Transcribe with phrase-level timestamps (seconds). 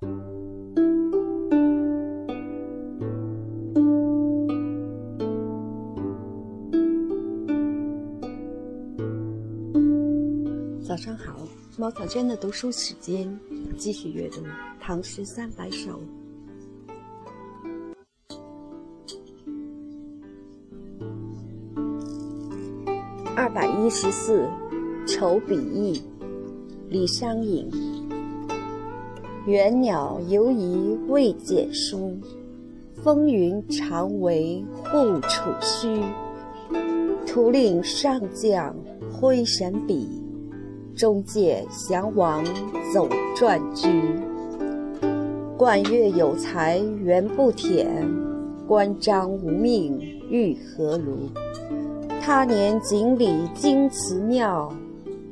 [0.00, 0.06] 早
[10.96, 11.36] 上好，
[11.76, 13.38] 猫草娟的读书时间，
[13.76, 14.40] 继续阅读
[14.80, 15.90] 《唐诗三百首》。
[23.36, 24.48] 二百一十四，
[25.06, 25.98] 《愁比意》，
[26.88, 27.68] 李商隐。
[29.46, 32.12] 猿鸟犹疑未解书，
[33.02, 35.98] 风云常为护楚虚。
[37.26, 38.76] 徒令上将
[39.10, 40.06] 挥神笔，
[40.94, 42.44] 中介降王
[42.92, 43.88] 走转居。
[45.56, 48.06] 冠岳有才原不填，
[48.66, 51.16] 关张无命欲何如？
[52.20, 54.70] 他年锦鲤京祠庙，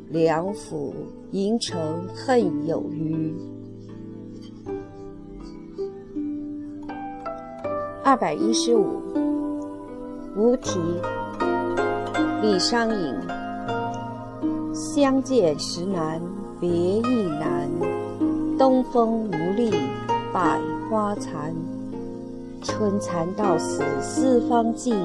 [0.09, 0.95] 梁甫
[1.33, 1.79] 营城
[2.15, 3.35] 恨有余。
[8.09, 9.03] 二百一十五，
[10.35, 10.81] 无题。
[12.41, 13.15] 李商隐。
[14.73, 16.19] 相见时难
[16.59, 17.69] 别亦难，
[18.57, 19.71] 东风无力
[20.33, 21.55] 百花残。
[22.63, 24.97] 春蚕到死丝方尽。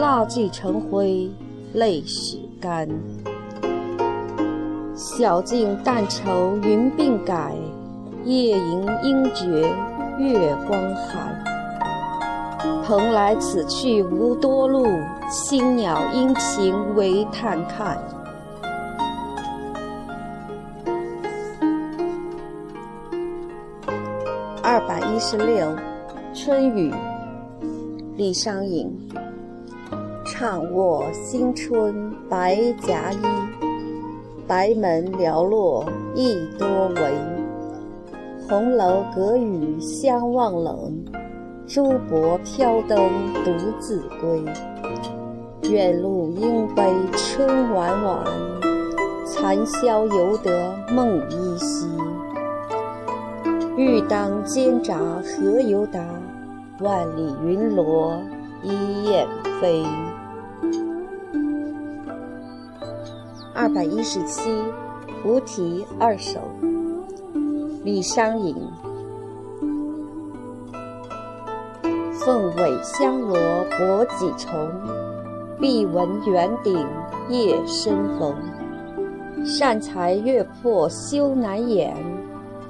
[0.00, 1.28] 蜡炬成灰
[1.72, 2.88] 泪始干，
[4.94, 7.56] 晓镜但愁云鬓改，
[8.24, 9.68] 夜吟应觉
[10.20, 11.49] 月光寒。
[12.90, 14.84] 蓬莱此去无多路，
[15.30, 17.96] 青鸟殷勤为探看。
[24.60, 25.72] 二百一十六，
[26.34, 26.92] 春雨，
[28.16, 28.92] 李商隐。
[30.24, 33.18] 怅卧新春白夹衣，
[34.48, 35.84] 白门寥落
[36.16, 37.12] 意多为。
[38.48, 41.04] 红楼隔雨相望冷，
[41.72, 42.98] 珠箔飘灯
[43.44, 44.44] 独自归。
[45.70, 46.82] 远路应悲
[47.16, 48.24] 春晚晚，
[49.24, 51.86] 残宵犹得梦依稀。
[53.76, 56.04] 欲当煎炸何由达？
[56.80, 58.20] 万里云罗
[58.64, 59.28] 一雁
[59.60, 59.86] 飞。
[63.54, 64.50] 二百一十七，
[65.24, 66.40] 无题二首。
[67.84, 68.56] 李商隐。
[72.24, 73.34] 凤尾香罗
[73.78, 74.68] 搏几重，
[75.58, 76.86] 碧纹圆顶
[77.30, 78.36] 夜深逢。
[79.42, 81.96] 善才月破羞难掩，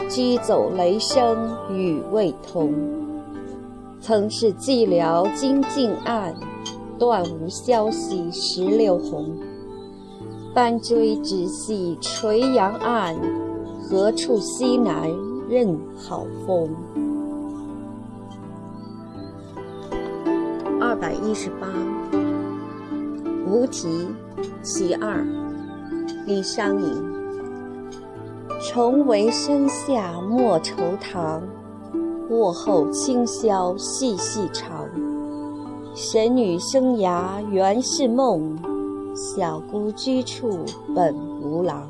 [0.09, 2.73] 居走雷声雨未通。
[4.01, 6.33] 曾是寂寥今尽暗，
[6.97, 9.37] 断无消息石榴红。
[10.55, 13.17] 斑锥只系垂杨岸，
[13.83, 15.11] 何处西南
[15.49, 16.69] 任好风？
[21.31, 21.69] 一十八，
[23.47, 24.09] 无题，
[24.65, 25.25] 其二，
[26.27, 27.13] 李商隐。
[28.61, 31.41] 重围深下莫愁堂，
[32.31, 34.89] 卧后清宵细细长。
[35.95, 38.59] 神女生涯原是梦。
[39.15, 40.65] 小姑居处
[40.97, 41.89] 本无郎，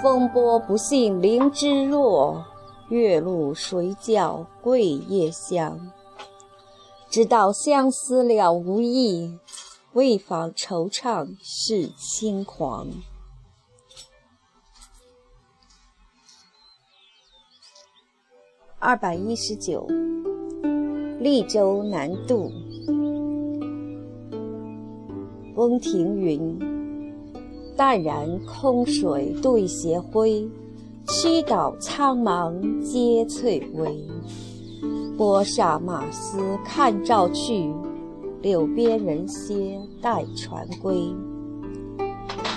[0.00, 2.40] 风波不信菱枝弱，
[2.88, 5.76] 月露谁教桂叶香？
[7.08, 9.38] 直到相思了无益，
[9.94, 12.88] 为防惆怅是轻狂。
[18.78, 19.86] 二百一十九，
[21.18, 22.52] 利州南渡。
[25.54, 26.58] 翁庭云
[27.74, 30.48] ：“淡然空水对斜晖，
[31.08, 34.06] 曲岛苍茫接翠微。
[35.16, 37.72] 波下马嘶看棹去，
[38.42, 40.94] 柳边人歇待船归。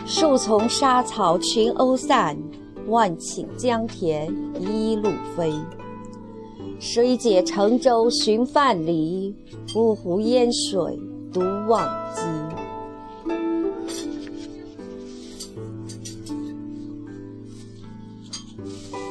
[0.06, 2.38] 树丛沙草群鸥散，
[2.88, 4.28] 万顷江田
[4.60, 5.54] 一路飞。
[6.80, 9.34] 水解乘舟寻范蠡？
[9.76, 11.00] 五湖烟水
[11.32, 12.22] 独望鸡。”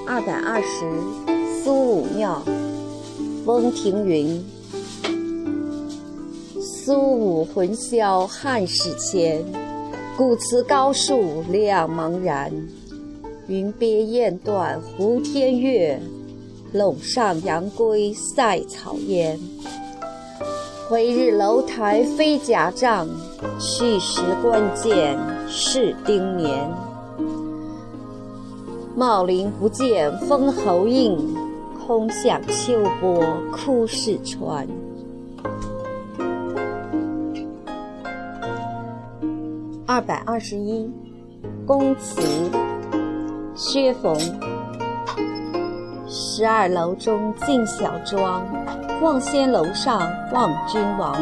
[0.06, 0.84] 二百二十，
[1.62, 2.42] 苏武庙。
[3.48, 4.44] 风庭云：
[6.60, 9.42] 苏武魂销汉室前，
[10.18, 12.52] 古祠高树两茫然。
[13.46, 15.98] 云边雁断胡天月，
[16.74, 19.40] 陇上羊归塞草烟。
[20.90, 23.08] 回日楼台飞甲仗，
[23.58, 25.18] 去时关键
[25.48, 26.70] 是丁年。
[28.94, 31.16] 茂林不见封侯印，
[31.88, 34.68] 空向秋波哭逝川。
[39.86, 40.92] 二百二十一，
[41.66, 42.20] 宫词，
[43.54, 44.14] 薛逢。
[46.06, 48.44] 十二楼中进小庄，
[49.00, 49.98] 望仙楼上
[50.34, 51.16] 望君王。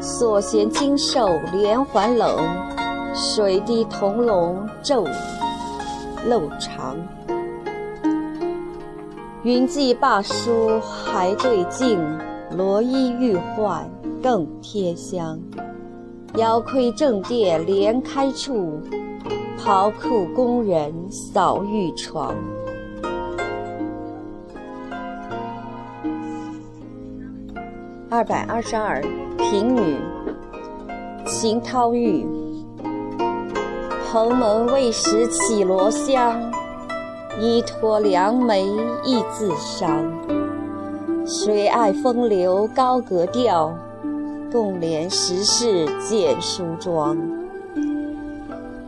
[0.00, 2.34] 所衔金兽连环冷，
[3.14, 5.06] 水滴铜龙昼
[6.24, 6.96] 漏长。
[9.46, 12.00] 云髻罢书还对镜，
[12.56, 13.88] 罗衣欲换
[14.20, 15.38] 更贴香。
[16.34, 18.80] 腰窥正殿连开处，
[19.56, 22.34] 袍裤工人扫玉床。
[28.10, 29.00] 二百二十二，
[29.38, 29.96] 平女，
[31.24, 32.26] 秦涛玉。
[34.10, 36.34] 蓬门未识绮罗香，
[37.40, 38.66] 依托良媒
[39.04, 40.04] 亦自伤。
[41.26, 43.74] 谁爱风流高格调？
[44.52, 47.18] 共怜时世见梳妆，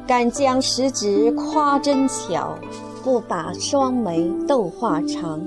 [0.07, 2.55] 敢将十指夸针巧，
[3.03, 5.41] 不把双眉斗画长。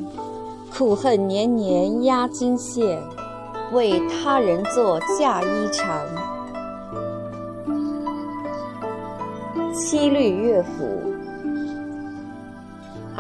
[0.78, 3.02] 苦恨年年压金线，
[3.72, 5.86] 为他人做嫁衣裳。
[9.74, 11.11] 七律乐府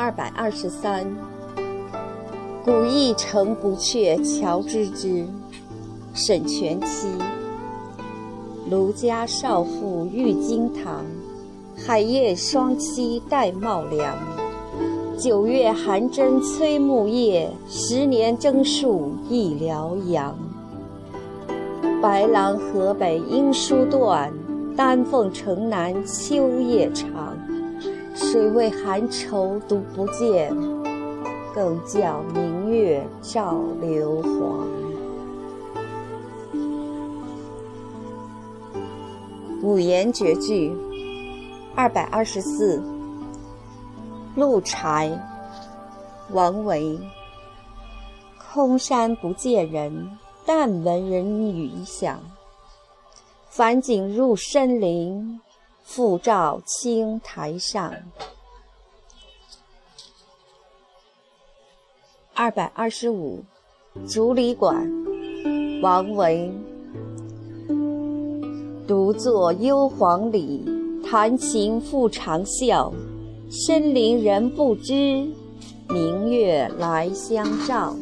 [0.01, 1.05] 二百二十三，
[2.65, 5.27] 古意诚不却乔知之。
[6.15, 7.07] 沈佺期，
[8.67, 11.05] 卢家少妇郁金堂，
[11.77, 14.17] 海夜双栖戴帽梁。
[15.19, 20.35] 九月寒针催木叶，十年征戍一辽阳。
[22.01, 24.33] 白狼河北音书断，
[24.75, 27.37] 丹凤城南秋夜长。
[28.13, 30.53] 水为寒愁独不见？
[31.53, 34.65] 更教明月照流黄。
[39.61, 40.75] 五言绝句，
[41.75, 42.81] 二百二十四。
[44.35, 45.11] 鹿柴，
[46.31, 46.97] 王维。
[48.53, 52.19] 空山不见人，但闻人语响。
[53.49, 55.39] 返景入深林，
[55.93, 57.93] 复照青苔上。
[62.33, 63.43] 二百二十五。
[64.07, 64.89] 竹里馆，
[65.81, 66.49] 王维。
[68.87, 70.63] 独坐幽篁里，
[71.03, 72.89] 弹琴复长啸。
[73.49, 75.29] 深林人不知，
[75.89, 77.93] 明月来相照。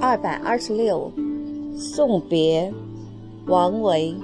[0.00, 1.12] 二百二十六，
[1.78, 2.72] 送别，
[3.48, 4.14] 王维。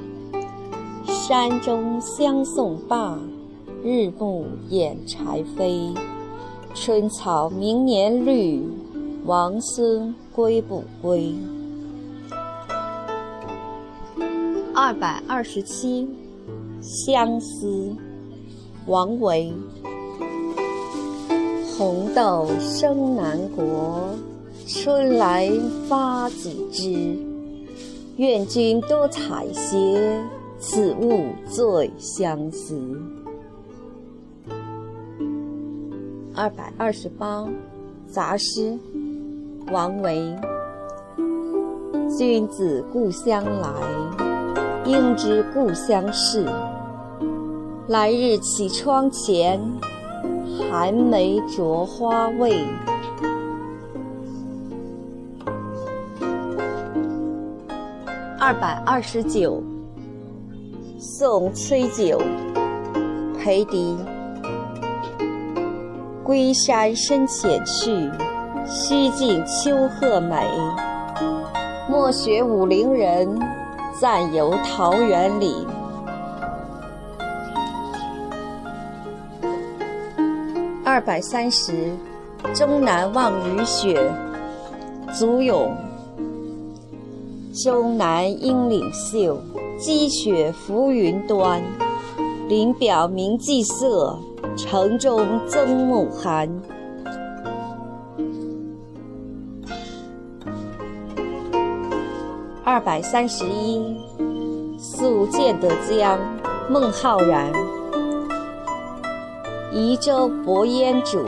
[1.07, 3.19] 山中相送罢，
[3.83, 5.97] 日暮掩柴扉。
[6.75, 8.63] 春草明年绿，
[9.25, 11.35] 王孙归不归？
[14.75, 16.07] 二百二十七，
[16.83, 17.97] 相思，
[18.87, 19.51] 王维。
[21.79, 24.11] 红豆生南国，
[24.67, 25.51] 春来
[25.89, 27.34] 发几枝。
[28.17, 30.23] 愿君多采撷，
[30.61, 32.81] 此物最相思。
[36.33, 37.45] 二百二十八，
[38.07, 38.79] 杂诗，
[39.73, 40.33] 王维。
[42.17, 43.69] 君子故乡来。
[44.85, 46.47] 应知故乡事。
[47.89, 49.61] 来日绮窗前，
[50.71, 52.65] 寒梅著花未？
[58.47, 59.63] 二百二十九，
[60.99, 62.21] 送崔九，
[63.41, 63.97] 裴迪。
[66.23, 68.11] 归山深浅去，
[68.67, 70.47] 须尽秋壑美。
[71.89, 73.27] 莫学武陵人。
[73.99, 75.67] 暂游桃源里。
[80.85, 81.97] 二百三十，
[82.53, 84.13] 终南望雨雪。
[85.15, 85.75] 祖咏。
[87.55, 89.41] 终南阴岭秀，
[89.79, 91.63] 积雪浮云端。
[92.49, 94.19] 林表明霁色，
[94.57, 96.51] 城中增暮寒。
[102.65, 103.97] 二百三十一，
[104.77, 106.19] 宿建德江，
[106.69, 107.53] 孟浩然。
[109.73, 111.25] 移舟泊烟渚，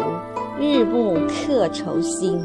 [0.58, 2.42] 日暮客愁新。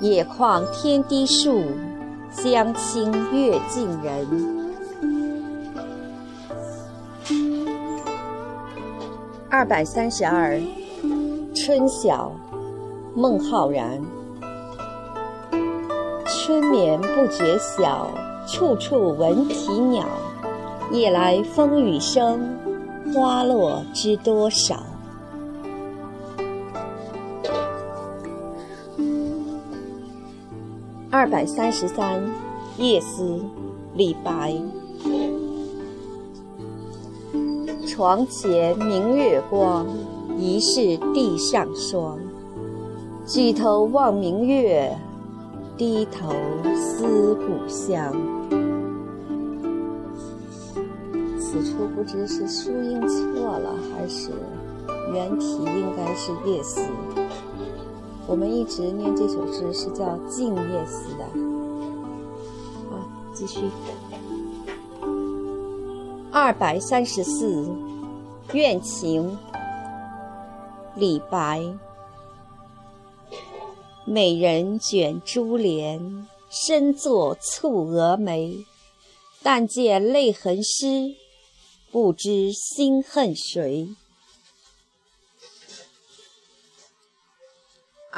[0.00, 1.62] 野旷天低树，
[2.42, 4.26] 江清月近人。
[9.48, 10.60] 二百三十二，
[11.54, 12.30] 春晓，
[13.14, 14.00] 孟浩然。
[16.26, 18.08] 春眠不觉晓，
[18.46, 20.04] 处处闻啼鸟。
[20.92, 22.54] 夜来风雨声，
[23.14, 24.76] 花落知多少。
[31.16, 32.22] 二百三十三，
[32.76, 33.40] 夜思，
[33.94, 34.52] 李白。
[37.86, 39.86] 床前明月光，
[40.36, 42.18] 疑是地上霜。
[43.24, 44.94] 举头望明月，
[45.78, 46.34] 低头
[46.74, 48.12] 思故乡。
[51.40, 54.32] 此处不知是书音错了，还是
[55.14, 56.82] 原题应该是《夜思》。
[58.28, 61.24] 我们一直念这首诗是叫《静夜思》的。
[62.90, 63.70] 好，继续。
[66.32, 67.64] 二百三十四，
[68.52, 69.38] 怨情。
[70.96, 71.62] 李白。
[74.04, 78.64] 美人卷珠帘，深坐蹙蛾眉。
[79.42, 81.14] 但见泪痕湿，
[81.92, 83.88] 不知心恨谁。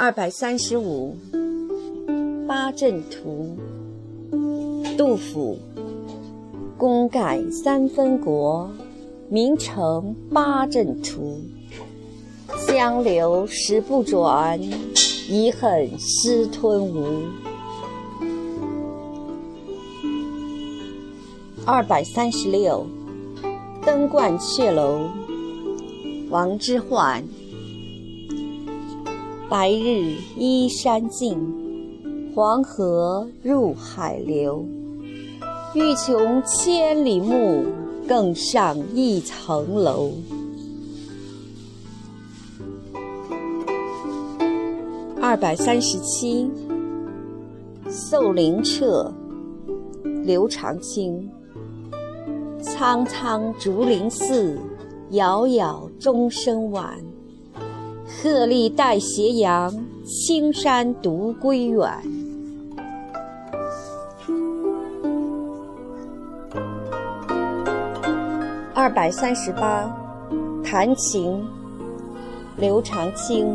[0.01, 1.17] 二百三十五，
[2.47, 3.57] 八阵图。
[4.97, 5.59] 杜甫。
[6.77, 8.71] 功盖三分国，
[9.29, 11.41] 名成八阵图。
[12.69, 14.61] 江流石不转。
[15.29, 17.25] 遗恨失吞吴。
[21.67, 22.87] 二百三十六，
[23.85, 25.09] 登鹳雀楼。
[26.31, 27.21] 王之涣。
[29.51, 31.39] 白日依山尽，
[32.35, 34.63] 黄河入海流。
[35.75, 37.65] 欲穷千里目，
[38.07, 40.13] 更上一层楼。
[45.19, 46.51] 二百三十七，
[47.89, 49.11] 寿陵彻，
[50.25, 51.27] 刘长卿。
[52.61, 54.59] 苍苍竹林寺，
[55.09, 56.99] 杳杳钟声晚。
[58.11, 59.71] 鹤唳带斜阳，
[60.03, 61.87] 青山独归远。
[68.75, 69.95] 二百三十八，
[70.65, 71.39] 弹琴，
[72.57, 73.47] 刘长卿。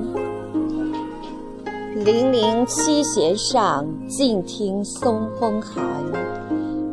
[2.05, 5.83] 零零七弦上，静听松风寒。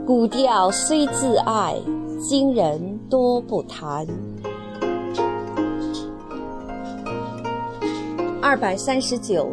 [0.07, 1.77] 古调虽自爱，
[2.19, 4.07] 今人多不弹。
[8.51, 9.49] 二百三十九，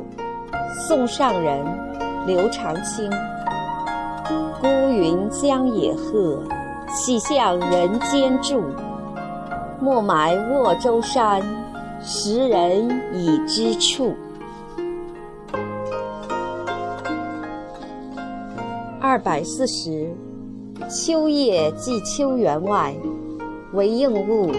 [0.87, 1.63] 送上人，
[2.25, 3.07] 刘长卿。
[4.59, 6.41] 孤云将野鹤，
[6.95, 8.63] 岂向人间住？
[9.79, 11.43] 莫埋沃洲山，
[12.01, 14.15] 时人已知处。
[18.99, 20.11] 二百四十，
[20.89, 22.95] 秋夜寄秋园外，
[23.73, 24.51] 为应物。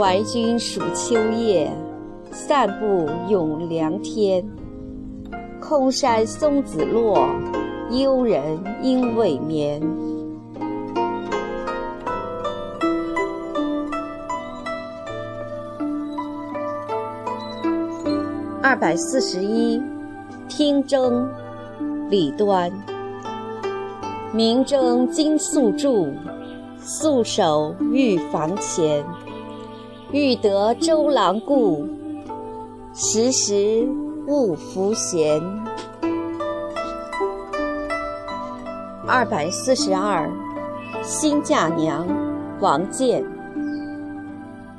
[0.00, 1.70] 怀君属秋夜，
[2.32, 4.42] 散步咏凉天。
[5.60, 7.28] 空山松子落，
[7.90, 8.42] 幽人
[8.80, 9.78] 应未眠。
[18.62, 19.82] 二百四十一，
[20.48, 21.28] 听征。
[22.08, 22.72] 李端，
[24.32, 26.08] 明征金粟柱，
[26.78, 29.04] 素守御房前。
[30.12, 31.86] 欲得周郎顾，
[32.92, 33.86] 时时
[34.26, 35.40] 勿拂弦。
[39.06, 40.28] 二百四十二，
[41.04, 42.04] 新嫁娘，
[42.58, 43.24] 王建。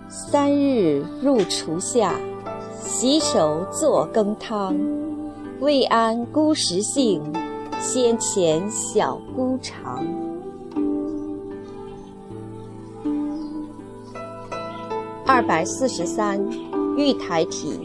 [0.09, 2.13] 三日入厨下，
[2.77, 4.75] 洗手作羹汤。
[5.61, 7.23] 未谙姑食性，
[7.79, 10.30] 先遣小姑尝。
[15.33, 16.45] 二百四十三，
[16.97, 17.79] 玉台体，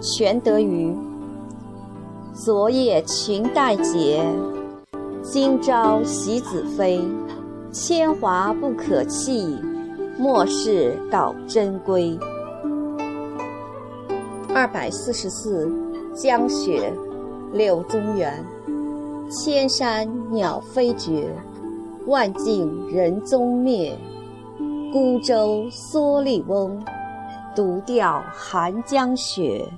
[0.00, 0.92] 玄德于。
[2.34, 4.20] 昨夜裙带结，
[5.22, 7.00] 今朝喜子妃。
[7.70, 9.56] 铅华不可弃，
[10.18, 12.18] 莫使搞珍归。
[14.52, 15.72] 二百四十四。
[16.12, 16.92] 江雪，
[17.52, 18.44] 柳宗元。
[19.30, 21.28] 千山鸟飞绝，
[22.06, 23.96] 万径人踪灭。
[24.94, 26.80] 孤舟蓑笠翁，
[27.52, 29.68] 独钓寒江雪。